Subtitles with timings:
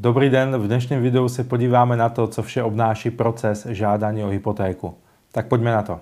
[0.00, 4.28] Dobrý den, v dnešním videu se podíváme na to, co vše obnáší proces žádání o
[4.28, 4.94] hypotéku.
[5.32, 6.00] Tak pojďme na to.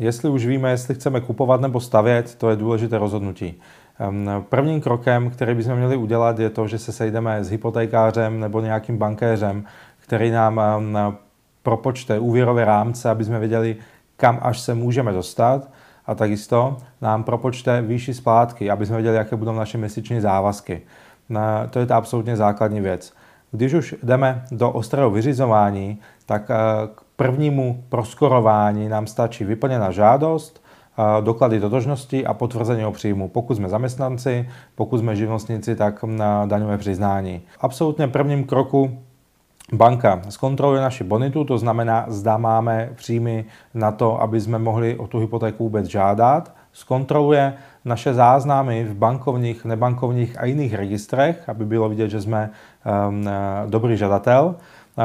[0.00, 3.60] Jestli už víme, jestli chceme kupovat nebo stavět, to je důležité rozhodnutí.
[4.48, 8.98] Prvním krokem, který bychom měli udělat, je to, že se sejdeme s hypotékářem nebo nějakým
[8.98, 9.64] bankéřem,
[9.98, 10.60] který nám
[11.62, 13.76] propočte úvěrové rámce, aby jsme věděli,
[14.16, 15.70] kam až se můžeme dostat
[16.06, 20.82] a takisto nám propočte výši splátky, aby jsme věděli, jaké budou naše měsíční závazky.
[21.70, 23.12] To je ta absolutně základní věc.
[23.50, 26.42] Když už jdeme do ostrého vyřizování, tak
[26.94, 30.64] k prvnímu proskorování nám stačí vyplněná žádost,
[31.20, 33.28] doklady totožnosti a potvrzení o příjmu.
[33.28, 37.42] Pokud jsme zaměstnanci, pokud jsme živnostníci, tak na daňové přiznání.
[37.60, 38.98] Absolutně prvním kroku
[39.72, 45.06] Banka zkontroluje naši bonitu, to znamená, zda máme příjmy na to, aby jsme mohli o
[45.06, 46.52] tu hypotéku vůbec žádat.
[46.72, 52.50] Zkontroluje naše záznamy v bankovních, nebankovních a jiných registrech, aby bylo vidět, že jsme
[53.08, 53.28] um,
[53.66, 54.54] dobrý žadatel.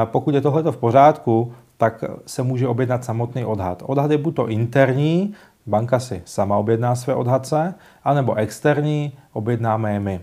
[0.04, 3.82] Pokud je tohleto v pořádku, tak se může objednat samotný odhad.
[3.86, 5.34] Odhad je buď to interní,
[5.66, 10.20] banka si sama objedná své odhadce, anebo externí, objednáme je my.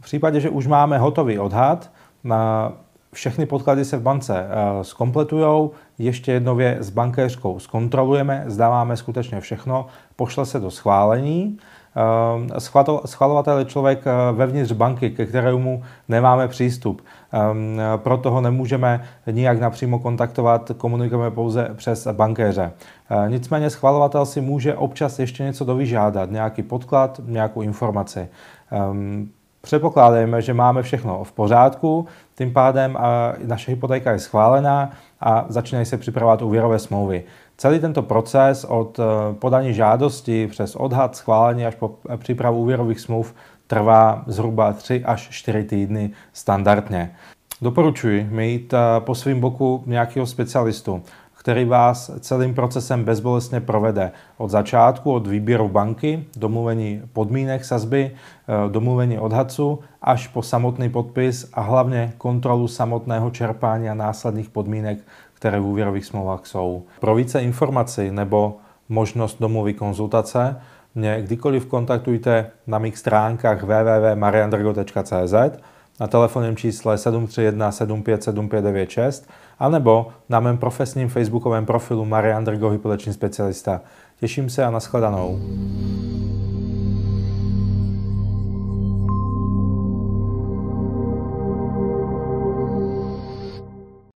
[0.00, 1.90] V případě, že už máme hotový odhad,
[3.12, 4.46] všechny podklady se v bance
[4.82, 9.86] zkompletují, ještě jednově s bankéřkou zkontrolujeme, zdáváme skutečně všechno,
[10.16, 11.58] pošle se do schválení
[13.06, 17.02] schvalovatel je člověk eh, vevnitř banky, ke kterému nemáme přístup.
[17.32, 22.72] Ehm, proto ho nemůžeme nijak napřímo kontaktovat, komunikujeme pouze přes bankéře.
[23.10, 28.28] Eh, nicméně schvalovatel si může občas ještě něco dovyžádat, nějaký podklad, nějakou informaci.
[29.62, 32.06] Předpokládáme, že máme všechno v pořádku,
[32.38, 32.98] tím pádem
[33.44, 37.24] naše hypotéka je schválená a začínají se připravovat úvěrové smlouvy.
[37.56, 43.34] Celý tento proces od eh, podání žádosti přes odhad, schválení až po přípravu úvěrových smluv
[43.66, 47.14] trvá zhruba 3 až 4 týdny standardně.
[47.60, 51.02] Doporučuji mít eh, po svém boku nějakého specialistu,
[51.42, 58.70] který vás celým procesem bezbolestně provede od začátku, od výběru banky, domluvení podmínek sazby, eh,
[58.70, 64.98] domluvení odhadcu, až po samotný podpis a hlavně kontrolu samotného čerpání a následných podmínek,
[65.34, 66.82] které v úvěrových smlouvách jsou.
[67.00, 68.56] Pro více informací nebo
[68.88, 70.56] možnost domluvy konzultace
[70.94, 75.34] mě kdykoliv kontaktujte na mých stránkách www.mariandrgo.cz
[76.00, 83.80] na telefonním čísle 731 757596 anebo na mém profesním facebookovém profilu Marian Drgo, hypoteční specialista.
[84.20, 85.40] Těším se a nashledanou.